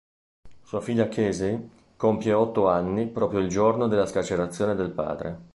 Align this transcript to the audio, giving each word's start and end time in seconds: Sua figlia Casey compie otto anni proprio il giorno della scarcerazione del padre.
Sua 0.63 0.81
figlia 0.81 1.07
Casey 1.07 1.69
compie 1.95 2.33
otto 2.33 2.67
anni 2.67 3.05
proprio 3.07 3.39
il 3.39 3.49
giorno 3.49 3.87
della 3.87 4.07
scarcerazione 4.07 4.73
del 4.73 4.89
padre. 4.89 5.39